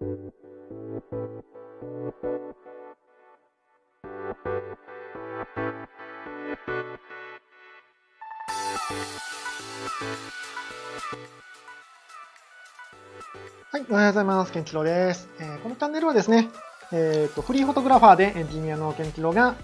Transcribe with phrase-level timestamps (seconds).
[0.00, 0.06] は
[13.78, 14.52] い、おはようございます。
[14.52, 15.28] ケンチロです。
[15.38, 16.48] えー、このチャンネルはですね、
[16.92, 19.54] えーと、フリーフォトグラファーでエンジニアのケンチロが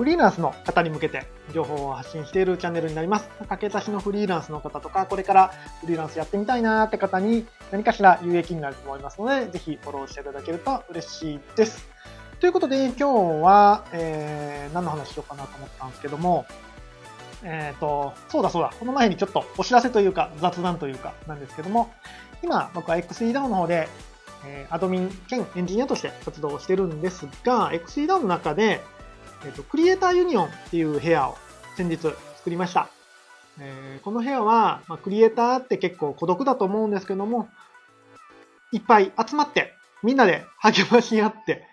[0.00, 3.28] フリーランスの方に向けて情報を発信しているチャンネルになります。
[3.50, 5.48] 駆け出しのフリーランスの方とか、これから
[5.82, 11.86] フリーランスやってみたいなーって方に何かしら有益になると思いますので、ぜひフォローしていただけると嬉しいです。
[12.38, 13.04] ということで、今日
[13.42, 16.46] は、えー、何の話しようかなと思ったんですけども、
[17.42, 21.92] えっ、ー、と、そうだそうだ、この前にちょっとお知らせというか雑談というかなんですけども、
[22.42, 23.86] 今僕は XEDAO の方で、
[24.46, 28.80] えー、アドミン兼エンジニアとして活動をしてるんですが、XEDAO の中で、
[29.44, 31.38] えっ、と、クリエイターユニオンっていう部屋を
[31.76, 32.90] 先日作りました。
[33.58, 37.48] えー、この部屋は、まあ、クリエイターって結構孤独だと思うんですけども、
[38.72, 41.66] いっぱい集まって、みんなで励まし合って、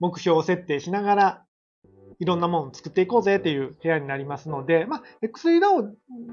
[0.00, 1.44] 目標を設定しながら、
[2.18, 5.90] いろんなものを作っていこうぜっていう部屋になりますので、まあ、XDAO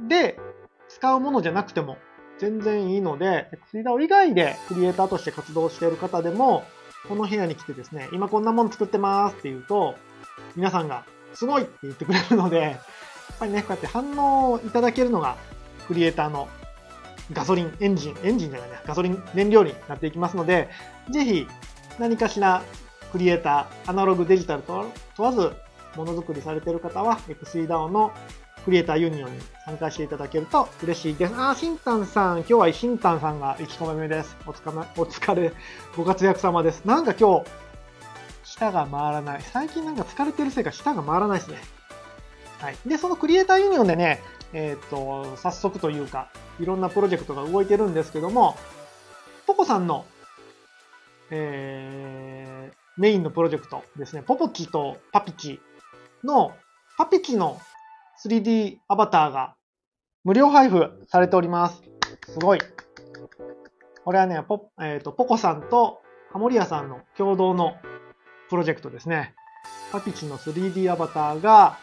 [0.07, 0.39] で
[0.87, 1.97] 使うものじゃなくても
[2.39, 6.63] 全然いいので、XDAO 以外でクリエイターとして活動している方でも、
[7.07, 9.95] この部屋に来てですね、今こんなもの作ってますって言うと、
[10.55, 12.77] 皆さんがすごいって言ってくれるので、やっ
[13.39, 15.37] ぱりね、こうやって反応をいただけるのが、
[15.87, 16.47] クリエイターの
[17.33, 20.69] ガソリン、エンジン、エンジンじゃないね、ガソリン燃料になっていきますので、
[21.09, 21.47] ぜひ
[21.99, 22.63] 何かしら
[23.11, 25.51] クリエイター、アナログデジタル問わず、
[25.95, 28.11] ものづくりされている方は、XEDAO の
[28.65, 31.33] クリエイターユニオンに参加していただけると嬉しいです。
[31.35, 34.37] あ、しんたんさん、今日はしんたんさんが1コマ目です。
[34.45, 35.53] お疲れ、お疲れ、
[35.95, 36.85] ご活躍様です。
[36.85, 37.49] なんか今日、
[38.59, 39.41] 舌が回らない。
[39.41, 41.57] 最近なんか疲れてるせいか舌が回らないですね。
[42.59, 42.77] はい。
[42.85, 46.29] で、そのクリエイターユニオンでね、えっ、と、早速というか、
[46.59, 48.57] いろんなプロジェクトが動いてるんですけども、
[49.47, 50.05] ポコさんの、
[51.31, 55.61] えー、メインのプロジェクトですね、ポポチとパピチ
[56.25, 56.51] の、
[56.97, 57.61] パピチの
[58.25, 59.55] 3D アバターが
[60.25, 61.81] 無料配布されております。
[62.27, 62.59] すごい。
[64.03, 66.01] これはね、ポ,、えーと、ポコさんと
[66.33, 67.75] ハモリアさんの共同の
[68.49, 69.33] プロジェクトですね。
[69.91, 71.77] パピチの 3D アバターが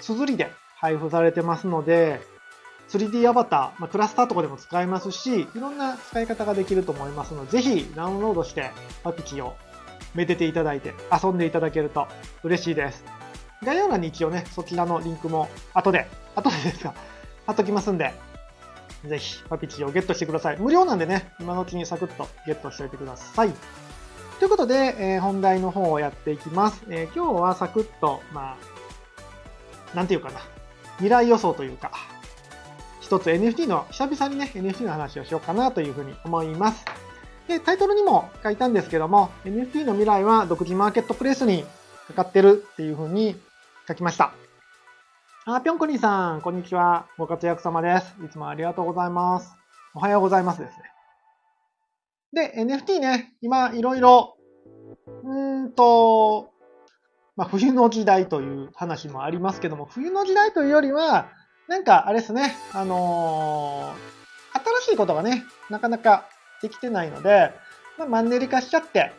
[0.00, 2.20] 綴りで配布されてますので、
[2.88, 8.70] 3D アバター、まあ、クラスターとかでも使えますし、いろんな使い方ができると思いますので、ぜひダウンロードして
[9.02, 9.56] パピチを
[10.14, 12.08] めでていただいて遊んでいただけると
[12.42, 13.04] 嬉しいです。
[13.62, 16.94] 概要欄に一応ね、そちらのリンクも後で、後でですが、
[17.46, 18.14] 貼っときますんで、
[19.04, 20.56] ぜひパピチをゲットしてください。
[20.58, 23.52] 無料なんでね、今のうちにサクッとゲットしておいてください。
[24.38, 26.84] ということで、えー、本題の方をやっていきます。
[26.88, 28.56] えー、今日はサクッと、ま
[29.92, 30.40] あ、なんていうかな、
[30.98, 31.90] 未来予想というか、
[33.00, 36.84] 一つ NFT の、久々にね、NFT の話をしようかなというふうに思います。
[37.48, 41.64] で、タイトルにも書いたんですけども、NFT の未来は独自マーケットプレイスに
[42.06, 43.34] かかってるっていうふうに
[43.88, 44.32] 書きました。
[45.46, 47.06] あ、ぴょんこにさん、こんにちは。
[47.16, 48.14] ご活躍様です。
[48.24, 49.52] いつもありがとうございます。
[49.94, 50.97] おはようございますですね。
[52.32, 54.36] で、NFT ね、今いろいろ、
[55.24, 56.50] うんと、
[57.36, 61.28] まあ、冬の時代という話もありますけども、冬の時代というよりは、
[61.68, 66.28] なんかあれですね、あのー、新しいことがね、なかなか
[66.62, 67.52] できてないので、
[67.98, 69.12] まあ、マンネリ化しちゃって、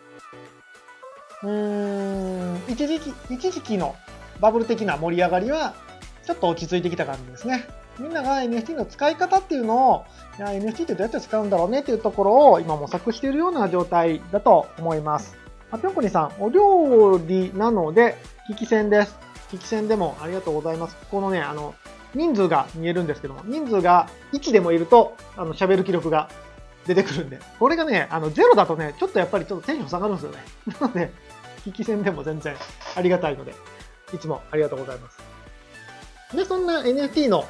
[1.43, 3.95] うーん、一時期、一時期の
[4.41, 5.73] バブル的な盛り上がりは、
[6.25, 7.65] ちょっと落ち着いてきた感じですね。
[7.99, 10.05] みんなが NFT の使い方っていうのを、
[10.37, 15.37] いや NFT ってどうやって使うんだろうねっていうところを今模索しているような状態だと思います。
[15.71, 18.17] あぴょんこにさん、お料理なので、
[18.49, 19.15] 聞き戦です。
[19.51, 20.97] 聞き戦でもありがとうございます。
[21.11, 21.75] このね、あの、
[22.15, 26.29] 人数が見えるんですけども、人数が1でもいると、あの、喋る記録が
[26.87, 30.37] 出てくるんで、これがね、あの、0だとね、ちょっとやっぱりちょっとテンション下がるんですよね。
[30.79, 31.11] なので、
[31.65, 32.55] 聞き戦でも全然
[32.95, 33.53] ありがたいので、
[34.13, 35.19] いつもありがとうございます。
[36.35, 37.45] で、そんな NFT の、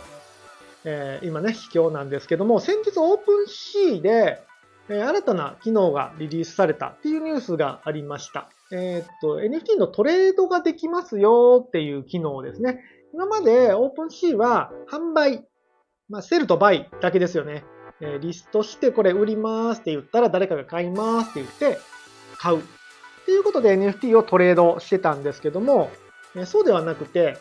[0.91, 4.41] えー、今ね、秘境なんですけども、先日オープン C で、
[4.89, 8.49] えー、新たな機能がリリースされたっていうニュースがありました。
[8.72, 12.79] えー、っと、NFT のトレードができますよっていう機能ですね。
[13.14, 15.46] 今までオープン C は販売、
[16.09, 17.64] まあ、 sell と buy だけですよね。
[18.02, 21.79] えー、リストしてこれ売りますって言ったら誰かが買いますって言って
[22.40, 22.59] 買う。
[22.59, 22.61] っ
[23.25, 25.91] ていうことで NFT をトレードしてたんですけども、
[26.35, 27.37] えそうではなくて、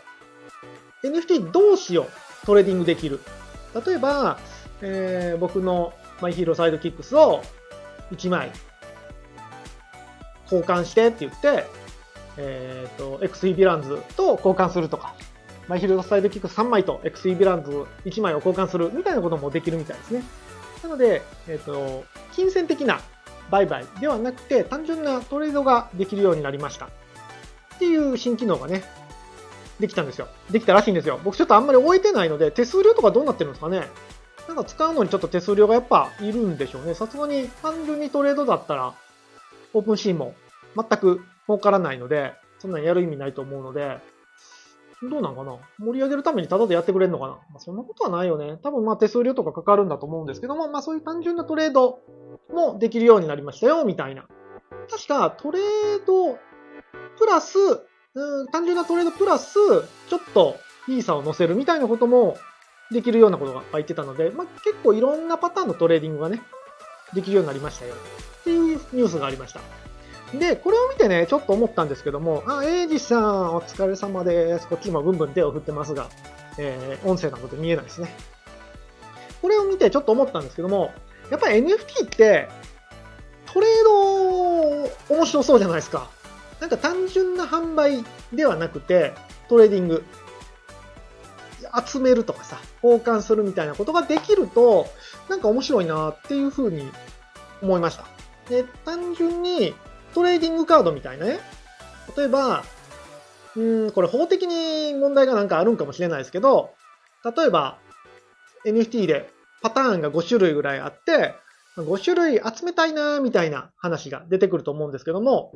[1.03, 2.07] NFT 同士を
[2.45, 3.21] トレーディングできる。
[3.87, 4.39] 例えば、
[4.81, 7.43] えー、僕の My Hero Sidekicks を
[8.13, 8.51] 1枚
[10.45, 11.65] 交換してって言って、
[12.39, 15.15] えっ、ー、と、XE ヴィランズと交換するとか、
[15.69, 17.71] マイヒーローサイドキックス3枚と XE ヴィランズ
[18.05, 20.23] 1枚を交換するみたいなこともできるみたいですね。
[20.83, 23.01] なので、えっ、ー、と、金銭的な
[23.51, 26.87] 売買ではなくて、単純なトレードができるようになりました。
[26.87, 28.83] っていう新機能がね、
[29.81, 30.29] できたんですよ。
[30.51, 31.21] できたらしいんですよ。
[31.25, 33.89] 僕ちょっとあんまり終えてないので、手数料とかどうなってるんですかね
[34.49, 36.95] なんか使うのにちょっと手数料がやっぱいるんでしょうね。
[36.95, 38.95] さすがに単純にトレードだったら、
[39.75, 40.35] オープンシーンも
[40.75, 43.99] 全く儲からないので、そんなにやる意味ないと思うので、
[45.03, 48.59] どうなんかな盛り上げるためにタダでやってくれるのかな、まあ、そんなことはないよね。
[48.65, 52.01] 多分まあ手数料とかかかるんだと思うんですけども、まあそういう単純なトレード
[52.53, 54.27] もできるようになりましたよ、みたいな。
[54.91, 56.39] 確かトレード
[57.19, 57.59] プラス、
[58.19, 59.55] うん単純なトレードプラス、
[60.09, 62.37] ちょっとイーサを乗せるみたいなことも
[62.91, 66.43] できるようなことが書いてたので、まあ、結構いろんなパターンのトレーディングがね、
[67.15, 67.95] できるようになりましたよ。
[68.41, 69.61] っていうニュースがありました。
[70.37, 74.67] で、これを見てね、ちょっと思ったんですけども、あ、エイジさん、お疲れ様です。
[74.69, 76.09] こっちもブンブン手を振ってますが、
[76.59, 78.09] えー、音声なので見えないですね。
[79.41, 80.93] これを見てちょっと思ったんですけども、
[81.31, 82.49] やっぱり NFT って、
[83.47, 86.11] トレード、面白そうじゃないですか。
[86.61, 89.15] なんか単純な販売ではなくて、
[89.49, 90.05] トレーディング、
[91.87, 94.87] 集めるとかさ、交換するみたいなことができると、
[95.29, 96.91] なんか面白いなっていうふうに
[97.63, 98.05] 思いました。
[98.49, 99.75] で、単純に
[100.15, 101.39] トレーディングカードみたいなね。
[102.17, 102.65] 例えば、
[103.57, 106.75] うん、これ法的に問題がなんかあるんかもしれないですけど、
[107.25, 107.79] 例えば
[108.65, 109.31] NFT で
[109.63, 111.35] パターンが5種類ぐらいあって、
[111.77, 115.53] 5種類集めたいなみたいな話が出てくると思うんですけども、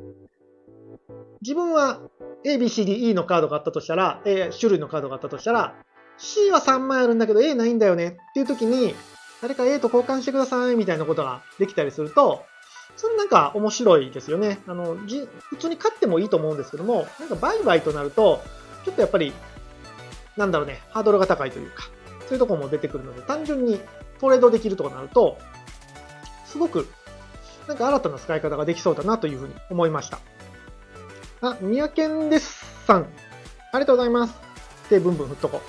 [1.43, 1.99] 自分は
[2.45, 5.75] A, B, C, D, E のカードがあったとしたら、A 種類のカードがあったとしたら、
[6.17, 8.95] C は3枚あるんだけど A ないんだよねっていう時に、
[9.41, 12.45] 誰か A と交換してくださいみたいなことができたりすると、
[12.95, 14.59] それなんか面白いですよね。
[14.67, 18.41] あの、普通に勝ってもいいと思うんですけども、なんか売買となると、
[18.85, 19.33] ちょっとやっぱり、
[20.37, 21.83] なんだろうね、ハードルが高いというか、
[22.21, 23.81] そういうとこも出てくるので、単純に
[24.21, 25.37] トレードできるとかなると、
[26.45, 26.87] すごく、
[27.67, 30.19] なんか新たな使い方ができそうだなというふうに思いました。
[31.45, 33.01] あ、宮健ですさん。
[33.01, 33.05] あ
[33.73, 34.33] りがとうございます。
[34.87, 35.61] 手ブンブン振っとこ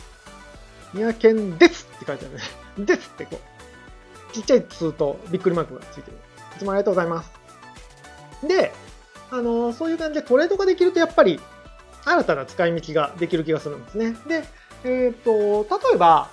[0.94, 0.96] う。
[0.96, 2.42] 宮健ですって書いてあるね。
[2.86, 3.40] ですってこ
[4.30, 4.32] う。
[4.32, 6.16] ちっちゃいツーとびっくりマークがついてる。
[6.54, 7.32] いつもありがとうございます。
[8.46, 8.72] で、
[9.32, 11.40] あのー、そういう感じでトレードができるとやっぱり
[12.04, 14.16] 新たな使い道ができる気がするんですね。
[14.28, 14.44] で、
[14.84, 16.30] えっ、ー、と、例えば、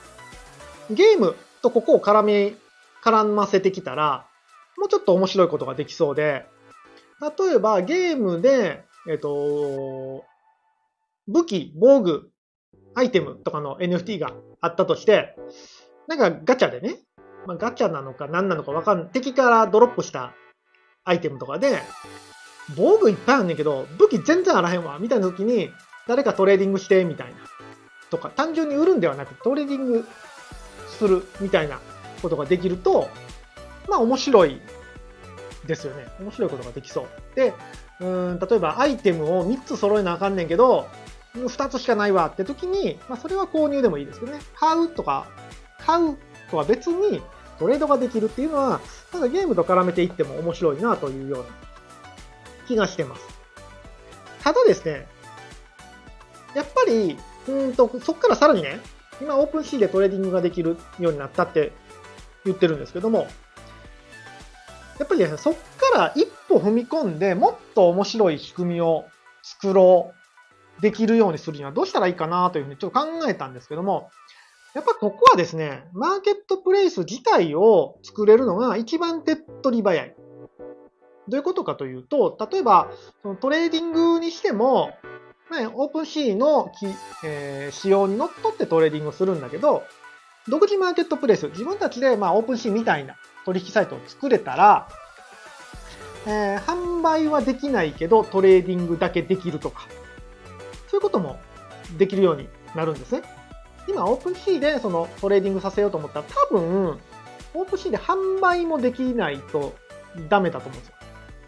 [0.92, 2.56] ゲームとここを絡み、
[3.04, 4.28] 絡ませてきたら、
[4.78, 6.46] もうちょっと面白いことができそうで、
[7.40, 10.26] 例えばゲームで、えっ、ー、と、
[11.28, 12.30] 武器、防具、
[12.96, 15.36] アイテムとかの NFT があったとして、
[16.08, 16.98] なんかガチャでね、
[17.48, 19.10] まあ、ガチャなのか何なのかわかんない。
[19.12, 20.34] 敵からドロップした
[21.04, 21.82] アイテムとかで、
[22.76, 25.70] 防具いっぱいあんねんけど、武器全然あらへんわ、みたいな時に、
[26.08, 27.38] 誰かトレーディングして、みたいな。
[28.10, 30.06] とか、単純に売るんではなくトレーディング
[30.88, 31.80] する、みたいな
[32.22, 33.10] ことができると、
[33.90, 34.62] まあ面白い
[35.66, 36.08] ですよね。
[36.20, 37.36] 面白いことができそう。
[37.36, 37.54] で、
[38.02, 40.88] うん例えばアイテムを3つ揃えなあかんねんけど、
[41.36, 44.40] 2つしかないわって時に、まあそれは購入でもいいですけどね。
[44.56, 45.28] 買うとか、
[45.80, 46.18] 買う
[46.50, 47.22] とは別に
[47.60, 48.82] トレードができるっていうのは、
[49.14, 51.46] なんかゲームと絡めていっても面白いなというような
[52.68, 53.22] 気がしてます。
[54.44, 55.08] ただですね、
[56.56, 58.80] やっぱり、うんと、そこからさらにね、
[59.22, 61.72] 今 OpenSea でトレーディングができるようになったって
[62.46, 63.28] 言ってるんですけども、
[64.98, 65.58] やっぱりね、そこ
[65.94, 66.28] から一
[66.60, 69.06] 歩踏み込んで、もっと面白い仕組みを
[69.44, 70.14] 作ろ
[70.80, 74.10] う、できるようにするにはどうしたらいいかなというふうにちょっと考えたんですけども、
[74.74, 80.16] やっぱここはですね、マーケットプレイス自体を作れるのが一番手っ取り早い。
[81.28, 82.90] どういうことかというと、例えば、
[83.22, 84.92] そのトレーディングにしても、
[85.76, 86.88] OpenSea のき、
[87.26, 89.84] えー、仕様にのっとってトレーディングするんだけど、
[90.48, 94.88] 独自マーケットプレイス、自分たちで、まあ、 OpenSea みたいな取引サイトを作れたら、
[96.26, 99.88] えー、販売はできないけど、トレーディングだけできるとか、
[100.88, 101.40] そういうことも
[101.98, 103.22] できるようになるんですね。
[103.88, 107.00] 今、 OpenSea でそのトレーディングさせようと思ったら、多分、
[107.54, 109.76] OpenSea で販売もできないと
[110.30, 110.96] ダメだと思うんですよ。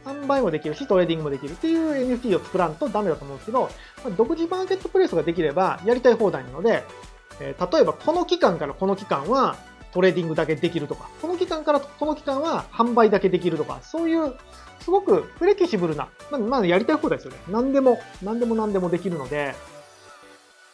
[0.06, 3.70] 販売もできるし、トレーディングもできるっていう NFT を作らんとダメだと思うんですけど、
[4.18, 6.84] 独自マーケットプレイスができればやりたい放題なので、
[7.39, 9.56] えー、例えばこの期間からこの期間は
[9.94, 14.36] トレーディングだけできるとか、この期間からこの期間は販売だけできるとか、そういう
[14.84, 17.40] すごくフレキシブルな、まあ、まあ、やりたい放題ですよね。
[17.50, 19.56] 何でも、何でも何でもできるので、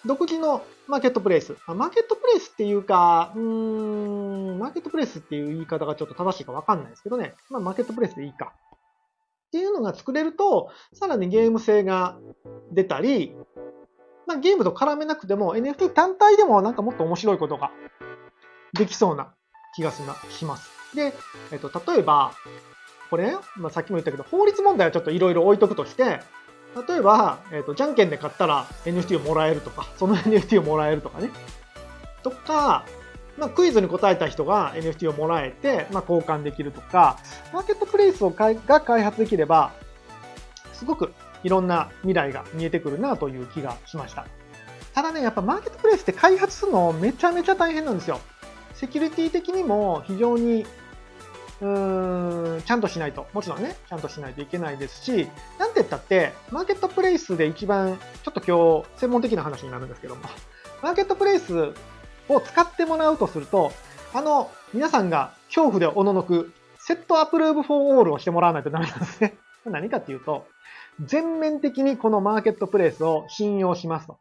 [0.06, 1.56] 独自のマーケットプレイス。
[1.68, 7.36] マーケットプレイスっていうか、うーん、マーケットプレイスっていう言い方がちょっと正しいかわかんないですけどね。
[7.50, 8.54] まあ、マーケットプレイスでいいか。
[8.56, 12.18] っていうのが作れると、さらにゲーム性が
[12.72, 13.36] 出たり、
[14.26, 17.72] まあ、ゲームと絡めなくても NFT 単体でもなんかもっと面白いことが
[18.74, 19.34] できそうな
[19.76, 20.70] 気がします。
[20.96, 21.14] で、
[21.52, 22.34] えっと、例えば、
[23.10, 26.22] これね、まあ、さっきも言ったけど、法律問題はちょっといろいろ置いとくとして、
[26.88, 31.30] 例えば、えっ、と、じゃんけんで買ったら NFT をもらえるとか、その NFT をもらえるとかね。
[32.22, 32.86] とか、
[33.38, 37.18] まあ、クイズに答えた人が NFT をもらえて、まあ、交換できるとか、
[37.54, 39.72] マーケットプレイスをかいが開発できれば、
[40.74, 44.28] すごくいろんな未来が見えてくるなという気がしました。
[44.94, 48.20] ただね、やっぱマーケットプレイスって開発するのめちゃめちゃ大変なんですよ。
[48.80, 50.66] セキュリティ的にも非常に
[51.62, 53.28] うーん、ちゃんとしないと。
[53.34, 60.22] もちろんね、ちゃんとしないといけないですし、なんて言ったって、マーケットプレイスで一番、ちょっと今日、専門的な話になるんですけども、
[60.82, 61.74] マーケットプレイス
[62.30, 63.74] を使ってもらうとすると、
[64.14, 69.36] あの、皆さんが恐怖でおののく、セットアプローブフォーオールをしてもらわないとダメなんですね。
[69.66, 70.48] 何かっていうと、
[71.04, 74.18] 全面的にこのマーケットプレイスを信用しますと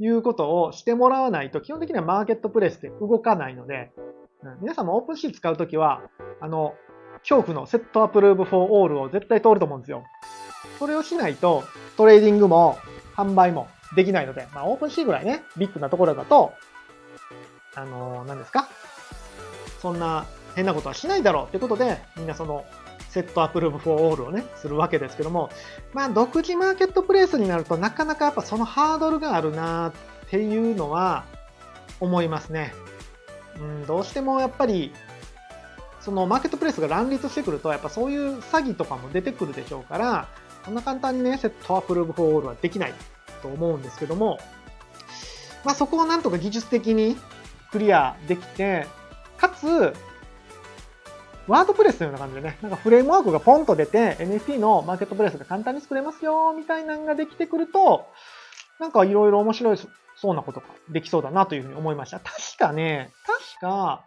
[0.00, 3.90] いうことをしてもらわないと、基本的にはマーケットプレイスって動かないので、
[4.60, 6.02] 皆さんも OpenSea 使うときは、
[6.40, 6.74] あの、
[7.20, 10.04] 恐怖の set approve for all を絶対通ると思うんですよ。
[10.78, 11.64] それをしないと、
[11.96, 12.78] トレーディングも
[13.16, 16.52] 販売もできないので、まあ、 OpenSea ぐらいね、ビッグなところだと、
[17.74, 18.68] あのー、何ですか？
[19.80, 22.64] そんな変なことはしないだろうってことで、みんなその、
[23.08, 25.50] set approve for all をね、するわけですけども、
[25.92, 29.92] まあ、独自マーケットプレイスになるとなかなかやっぱそのハードルがあるなっ
[30.30, 31.24] ていうのは
[32.00, 32.74] 思いますね。
[33.58, 34.92] うん、どうしてもやっぱり、
[36.00, 40.28] そのマーケットプレイスが乱立してくると、やっぱそういう詐欺とかも出てくるでしょうから、
[40.64, 42.94] そんな簡単にね、 set approve for all はできない
[43.42, 44.38] と思うんですけども、
[45.64, 47.16] まあそこをなんとか技術的に
[47.72, 48.86] クリアできて、
[49.38, 49.92] かつ、
[51.48, 58.06] ワードプレスのような感じでね、なんかフレームワークがポンと出て、NFT のマーケットプレスが簡単に作れますよ、みたいなのができてくると、
[58.78, 59.78] なんかいろいろ面白い
[60.16, 62.20] そうなことができそうだなというふうに思いました。
[62.20, 64.04] 確かね、確か、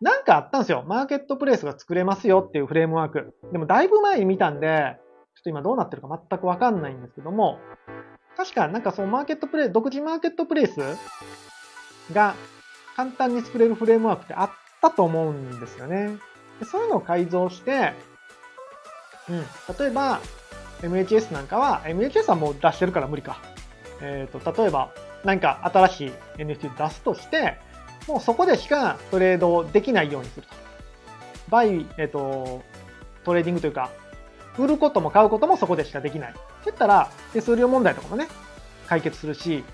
[0.00, 0.84] なんかあったんですよ。
[0.86, 3.34] マーケットプレイスが作れますよっていうフレームワーク。
[3.50, 4.96] でもだいぶ前に見たんで、
[5.36, 7.58] ちょっと今どうなってるか全くわかんないんですけども、
[8.36, 10.80] 確かなんかそのマーケットプレイ、独自マーケットプレイス
[12.12, 12.34] が
[12.96, 14.50] 簡単に作れるフレームワークってあっ
[14.82, 16.18] たと思うんですよね。
[16.64, 17.92] でそういうのを改造して、
[19.28, 19.44] うん、
[19.78, 20.20] 例えば
[20.82, 23.40] MHS なんかは、MHS はもう出してるから無理か。
[24.00, 24.90] えっ、ー、と、例えば
[25.24, 27.58] 何か新しい NFT 出すとして、
[28.06, 30.54] もうそこでしかトレードできないようにすると。
[31.48, 32.62] buy、えっ、ー、と、
[33.24, 33.90] トレーディングというか、
[34.58, 36.30] 売ることも買うこともそこでしかできない。
[36.30, 38.28] って言ったら、手数料問題とかもね、
[38.86, 39.64] 解決するし、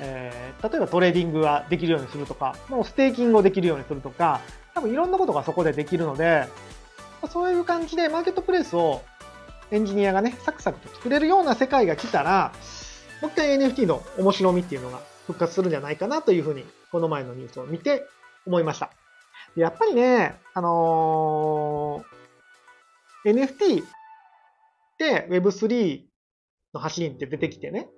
[0.00, 4.40] えー、例えばトレーディングができるようにするとか、もうステーキングをできるようにするとか、
[4.74, 6.48] 多分いろんなことがそこでできるので、
[7.30, 9.02] そういう感じでマーケットプレイスを
[9.70, 12.52] エンジニアがね、サクサクと作れるような世界が来たら、
[13.22, 18.06] もう一回 NFT の面白みっていうのが復活するんじゃないかなというふうに、この前のニュースを見て
[18.46, 18.90] 思いました。
[19.56, 23.86] やっぱりね、あのー、NFT っ
[24.98, 26.02] て Web3
[26.74, 27.88] の走りって出てきてね、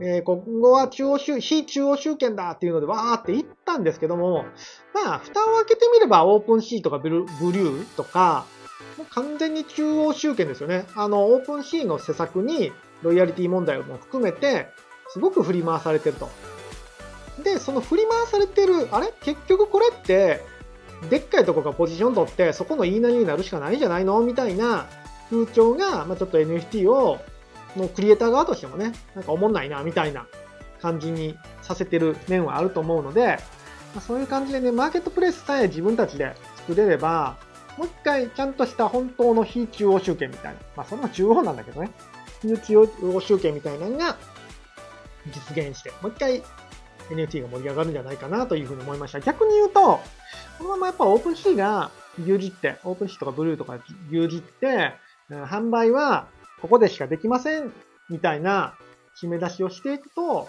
[0.00, 4.44] えー、今後は中央集、非中央集権だっていうのでわーって言ったんですけども、
[4.92, 8.44] まあ、蓋を開けてみれば OpenSea とか Blur、Blur とか、
[8.98, 10.86] もう完全に中央集権ですよね。
[10.94, 12.72] あの、 OpenSea の施策に
[13.02, 14.68] ロイヤリティ問題も含めて、
[15.08, 16.28] すごく振り回されてると。
[17.42, 19.12] で、その振り回されてる、あれ？
[19.22, 20.42] 結局これって、
[21.10, 24.20] でっかいとこがポジション取って、そこの言いなりになるしかないんじゃないの？
[24.20, 24.86] みたいな
[25.30, 27.18] 風潮が、まあ、ちょっと NFT を、
[27.78, 30.26] のクリエイター側としてもね、なんか思んないな、みたいな
[30.80, 33.38] 感じにさせてる面はあると思うので、
[33.94, 37.36] まあ、そういう感じでね、マーケットプレイスさえ自分たちで作れれば、
[37.76, 41.90] もう一回ちゃんとした本当の非中央集権みたいな、まあそんな中央なんだけどね、
[42.42, 44.16] 非中央集権みたいなのが
[45.26, 46.42] 実現して、もう一回
[47.10, 49.20] NFT が盛り上がるんじゃないかなというふうに思いました。
[49.20, 50.00] 逆に言うと、
[50.58, 53.78] このままやっぱ OpenSea が牛耳って、 OpenSea とか Blur とか
[54.10, 54.94] 牛耳って、
[55.28, 56.28] 販売は
[56.60, 57.72] ここでしかできません
[58.08, 58.76] みたいな
[59.22, 60.48] 締め出しをしていくと、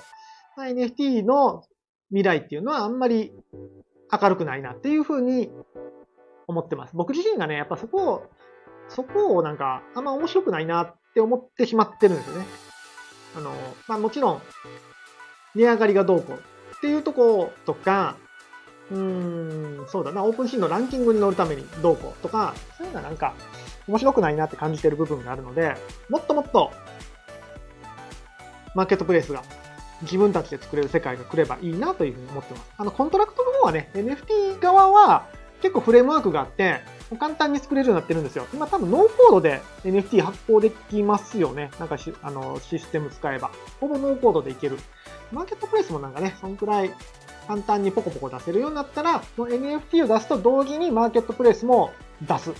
[0.57, 1.63] NFT の
[2.09, 3.33] 未来っていうのはあんまり
[4.11, 5.51] 明るくないなっていうふうに
[6.47, 6.95] 思ってます。
[6.95, 8.29] 僕自身がね、やっぱそこを、
[8.89, 12.45] そこをなんかあんま面白くないなって思ってしまってるんですよね。
[13.35, 13.51] あの、
[13.87, 14.41] まあもちろん、
[15.55, 18.15] 値上がりがどうこうっていうとことか、
[18.91, 23.33] うーん、そうだな、 OpenSea のランキングに乗るためにどうこうとか、そういうのはなんか
[23.87, 25.75] 面白くないなって感じてる部分があるので、
[26.09, 26.71] もっともっと、
[28.75, 29.43] マーケットプレイスが
[30.01, 32.71] 自分たちで作れる世界が来ればいいなというふうに思ってます。
[32.77, 35.27] あの、コントラクトの方はね、NFT 側は
[35.61, 36.81] 結構フレームワークがあって、
[37.19, 38.45] 簡単に作れるようになってるんですよ。
[38.53, 41.71] 今多分ノーコードで NFT 発行できますよね。
[41.79, 43.51] なんかしあのシステム使えば。
[43.79, 44.77] ほぼノーコードでいける。
[45.31, 46.91] マーケットプレイスもなんかね、そんくらい
[47.47, 51.91] 簡単にポコポコ出せるようになったら、NFT を出すと同時にマーケットプレイスも
[52.21, 52.51] 出す。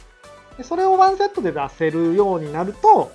[0.57, 3.11] でそれをワンセットで出せるようになると、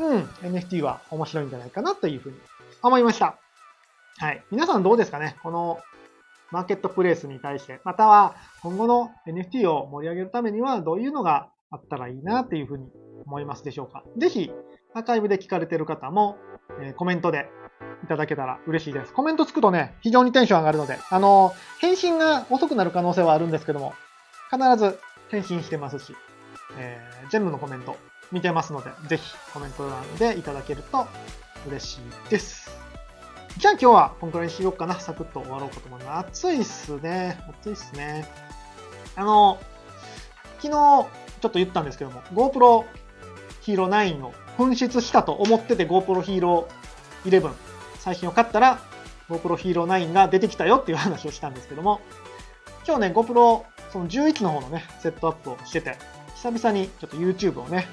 [0.00, 2.36] うん、NFT は面白いんじゃないかなというふうに
[2.82, 3.36] 思いました。
[4.18, 4.42] はい。
[4.50, 5.36] 皆さんどうですかね？
[5.42, 5.78] この
[6.50, 12.86] マーケットプレイスに対して、または今後の NFT を盛り上げるためにはどういうのがあったらいいなっていうふうに
[13.26, 14.02] 思いますでしょうか？
[14.16, 14.50] ぜひ、
[14.94, 16.36] アーカイブで聞かれてる方も、
[16.80, 17.48] えー、コメントで
[18.04, 19.12] いただけたら嬉しいです。
[19.12, 23.94] コメントつくとね、非常にテンション上がるので、あの、返信が遅くなる可能性はあるんですけども、
[24.50, 24.98] 必ず
[25.30, 26.14] 返信してますし、
[26.76, 27.96] えー、全部のコメント
[28.30, 31.06] 見てますので、ぜひコメント欄でいただけると
[31.66, 32.70] 嬉しいです。
[33.56, 35.00] じゃあ今日はこんくらいにしようかな。
[35.00, 36.28] サクッと終わろうかと思います。
[36.28, 37.40] 暑いっすね。
[37.60, 38.28] 暑いっすね。
[39.16, 39.58] あの、
[40.60, 42.84] 昨日ちょっと言ったんですけども、GoPro
[43.62, 46.66] Hero 9を紛失したと思ってて GoPro Hero
[47.24, 47.52] 11
[47.98, 48.80] 最新を買ったら
[49.28, 52.00] GoPro Hero 9が出てきたよっていう話をしたんですけども、
[52.86, 55.96] 今日ね、GoPro その11の方のね、セットアップをしてて、
[56.42, 57.88] 久々にちょっと YouTube をね、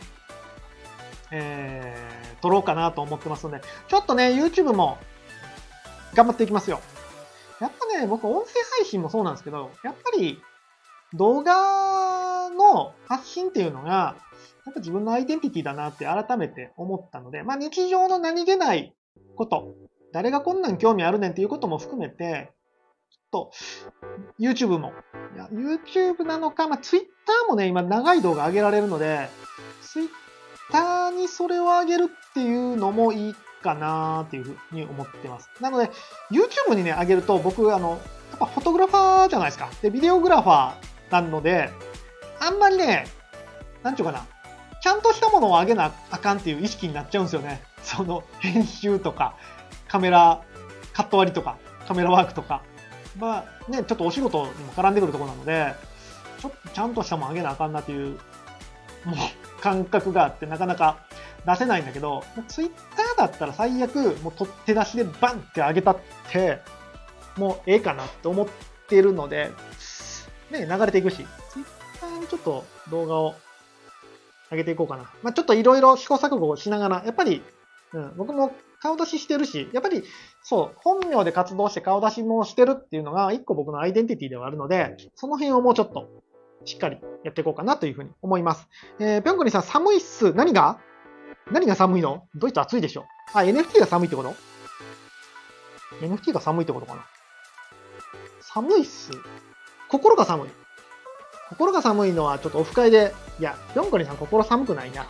[1.31, 4.99] えー、撮ろうかなと思ってますので、ちょっとね、YouTube も
[6.13, 6.79] 頑張っていきますよ。
[7.59, 10.39] やっぱね、僕音声配信もそうなんですけど、やっぱり
[11.13, 14.15] 動画の発信っていうのが、
[14.65, 18.93] やっぱ自分のアイデンティティだなって改めて思ったので、まあ日常の何気ない
[19.35, 19.73] こと、
[20.13, 22.51] 誰がこんなん興味あるねんっていうことも含めて、
[23.35, 23.51] と
[24.39, 24.93] YouTube も、
[25.35, 27.09] いや YouTube なのか、まあ Twitter
[27.49, 29.29] もね、今長い動画上げられるので、
[29.81, 35.49] Twitter にそれを上げるっていうのもいいかなっていうふうに思ってます。
[35.59, 35.91] なので、
[36.31, 37.99] YouTube にね、上げると僕、あの、やっ
[38.39, 39.69] ぱフォトグラファーじゃないですか。
[39.81, 41.71] で、ビデオグラファーなので、
[42.39, 43.07] あんまりね、
[43.83, 44.25] なんちゅうかな、
[44.81, 47.61] ちゃんとしたものを上げなあかんっていう意識になっちゃうんですよね。
[47.81, 49.35] その、編集とか、
[49.87, 50.41] カメラ、
[50.93, 52.61] カット割りとか、カメラワークとか。
[53.17, 55.73] まあ、ね、ちょっとお仕事にも絡んでくるところなので、
[56.39, 58.17] ちょっとちゃんとしたもの上げなあかんなっていう、
[59.05, 61.05] もう、感覚があって、なかなか
[61.45, 65.97] 出せないんだけど、ツイッターだったら最悪、もう取って出しでバンって上げたっ
[66.31, 66.59] て、
[67.37, 68.47] もうええかなって思っ
[68.87, 69.51] てるので、
[70.51, 71.65] ね、流れていくし、ツイッ
[71.99, 73.35] ターにちょっと動画を
[74.51, 75.11] 上げていこうかな。
[75.23, 77.41] まあ、ちょっといろいろ試行錯誤をしながら、やっぱり、
[77.93, 78.53] うん、僕も
[78.85, 80.03] 顔出ししてるし、やっぱり、
[80.43, 86.07] そう、本名で活動して顔出しもしてるっていうのが、一個僕のアイデンティティではあるので、その辺をもうちょっと、
[86.65, 88.67] しっかりやっていこうかなというふうに思います。
[88.99, 90.33] えー、ぴょんこりさん、寒いっす。
[90.33, 90.79] 何が？
[91.51, 92.27] 何が寒いの？
[92.35, 94.35] ドイツ暑いでしょあ、NFT が寒いってこと
[96.01, 97.05] ?NFT が寒いってことかな？
[98.41, 99.11] 寒いっす。
[99.89, 100.49] 心が寒い。
[101.49, 105.07] 心が寒いのはちょっとオフ会で、いや、ぴょんこりさん心寒くないな。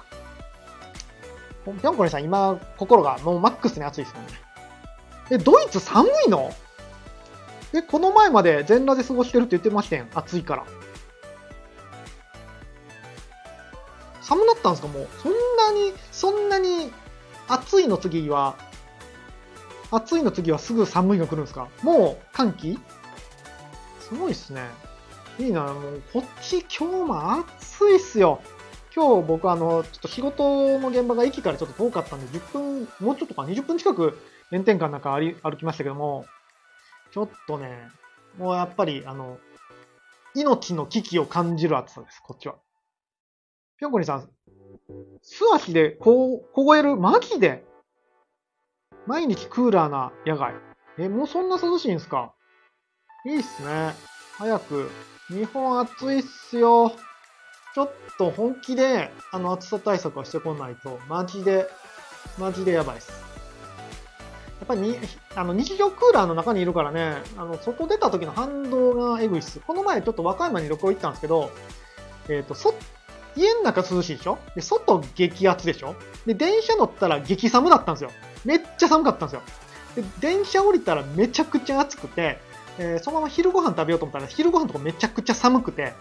[1.73, 4.34] ぴょんこりさん今心がもうマックスに暑いですもんね。
[5.32, 6.51] え、ドイツ寒いの？
[7.73, 10.10] え、この前まで全裸で過ごしてるって言ってましたやん。
[10.13, 10.65] 暑いから。
[14.21, 14.88] 寒なったんですか？
[14.88, 15.08] もう。
[15.21, 16.91] そんなに、そんなに
[17.47, 18.56] 暑いの次は、
[19.91, 21.67] 暑いの次はすぐ寒いが来るんですか？
[21.82, 22.80] もう寒気？
[23.99, 24.62] すごいっすね。
[25.39, 28.41] いいな、もうこっち今日も暑いっすよ。
[28.95, 34.17] 今日僕あの、ちょっと仕事の現場が駅からちょっと遠かったんで、10分、もうちょっとか20分近く
[34.51, 36.25] 炎天下の中歩きましたけども、
[37.12, 37.89] ちょっとね、
[38.38, 39.38] もうやっぱりあの、
[40.34, 42.55] 命の危機を感じる暑さです、こっちは。
[43.77, 44.29] ぴょんこにさん、
[45.21, 47.65] 素足でこう、凍えるマジで
[49.05, 50.53] 毎日クーラーな野外。
[50.97, 52.34] え、もうそんな涼しいんすか？
[53.25, 53.93] いいっすね。
[54.38, 54.89] 早く。
[55.27, 56.93] 日本暑いっすよ。
[57.76, 61.70] ちょっと本気で、あの暑さ対策はしてこないと、マジで、
[62.40, 63.10] マジでやばいっす。
[63.12, 63.16] や
[64.64, 64.98] っぱり、
[65.36, 69.60] あの、日常クーラーの中にいるからね、あの、外出た時の反動がエグいっす。
[69.60, 71.52] この前ちょっと和歌山に旅行行ったんですけど、
[72.30, 72.74] えっ、ー、と、そ、
[73.36, 74.38] 家の中涼しいでしょ？
[74.56, 75.96] で、外激熱でしょ？
[76.26, 78.12] で、電車乗ったら激寒だったんですよ。
[78.46, 79.42] めっちゃ寒かったんですよ。
[79.98, 82.40] で、電車降りたらめちゃくちゃ暑くて、
[82.80, 85.94] えー、そのまま昼ご飯食べようと思ったら、昼ご飯とかめちゃくちゃ寒くて、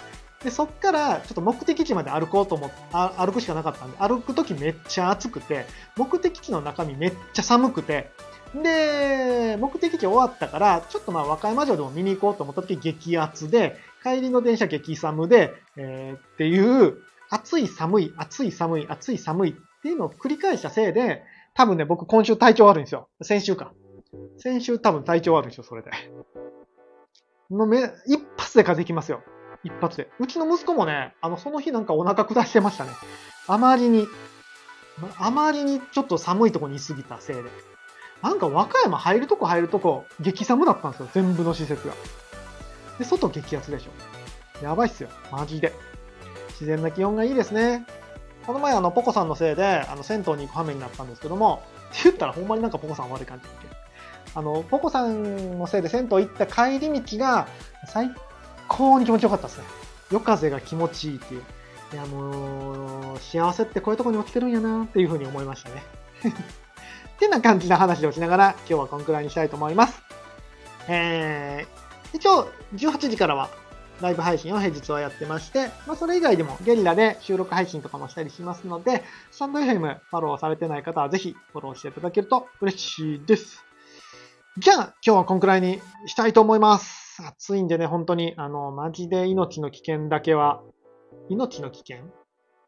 [0.45, 5.65] で、そっからちょっと目的地まで歩こうと思って、歩くしかなかったんで、歩くときめっちゃ暑くて、
[5.97, 8.11] 目的地の中身めっちゃ寒くて、
[8.55, 16.99] で、目的地終わったから、ちょっとまあ和歌山城でも見に行こうと思った時激アツで、帰りの電車激寒で、えー、っていう、
[17.31, 21.23] 暑い寒い、暑い寒い、暑い寒いっていうのを繰り返したせいで、
[21.55, 23.09] 多分ね、僕今週体調悪いんですよ。
[23.23, 23.73] 先週か。
[24.37, 25.91] 先週多分体調悪いんですよ、それで。
[27.51, 29.23] のめ、一発で風邪きますよ。
[29.65, 30.09] 一発で。
[30.21, 32.91] うちの息子もね、あの、その日なんかお腹下してましたね。
[33.49, 34.07] あまりに、
[35.19, 37.43] あまりにちょっと寒いとこにいすぎたせいで。
[38.23, 41.09] なんか和歌山入るとこ入るとこ、激寒だったんですよ。
[41.13, 41.95] 全部の施設が。
[42.99, 44.65] で、外激アツでしょ。
[44.65, 45.09] やばいっすよ。
[45.33, 45.73] マジで。
[46.51, 47.85] 自然な気温がいいですね。
[48.47, 53.69] この前、あの、ポコさんのせいで、あの、銭湯に行く羽目になったんですけども、って言ったらほんまになんかポコさん悪い感じだけ
[54.35, 57.47] あの、ポコさんのせいで銭湯行った帰り道が
[57.87, 58.11] 最
[58.69, 59.65] 高に気持ちよかったですね。
[60.11, 61.43] 夜風が気持ちいいっていう。
[61.93, 65.83] いや、もう、幸せってこういうとこに起きてるんやなっていうふうに思いましたね。
[67.15, 70.03] っ てな感じの話をしながら、今日はこんくらいにしたいと思います。
[70.89, 73.49] えー、一応、18時からは
[74.01, 83.65] ライブ配信を平日はやってまして、まあ、それ以外でもゲリラで収録配信とかもしたりしますので、スタンド FM フォローされてない方はぜひフォローしていただけると嬉しいです。
[84.59, 87.04] じゃあ、今日はこんくらいにしたいと思います。
[87.23, 90.63] 暑いんでね、本当に、あの、マジで命の危険だけは、
[91.29, 92.11] 命の危険？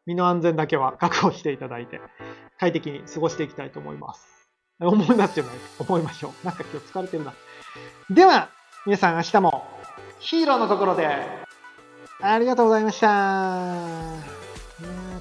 [0.05, 1.99] 身の安全だけは 確保していただいて、
[2.59, 4.25] 快適に過ごしていきたいと思います。
[4.79, 6.45] 思いますじゃない思いましょう。
[6.45, 7.33] なんか今日疲れてるな。
[8.09, 8.49] では、
[8.85, 9.65] 皆さん明日も
[10.19, 11.09] ヒーローのところで、
[12.21, 14.37] ありがとうございました。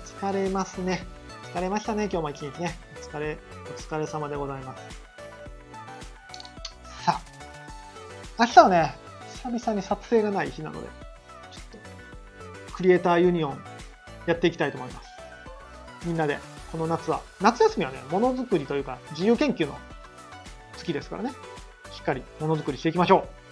[0.04, 1.06] 疲れますね。
[1.52, 2.78] 疲れましたね、今日も一日ね。
[2.96, 5.02] お疲れ、お疲れ様でございます。
[7.04, 7.20] さ
[8.38, 9.05] あ、明日はね、
[9.50, 10.88] 久々に撮影がない日なので、
[11.52, 11.80] ちょっ
[12.68, 13.58] と、クリエイターユニオン
[14.26, 15.08] やっていきたいと思います。
[16.04, 16.38] みんなで、
[16.72, 19.76] この夏は、夏休みはね、ものづくりというか、自由研究の
[20.76, 21.30] 月ですからね、
[21.92, 23.45] しっかりものづくりしていきましょう。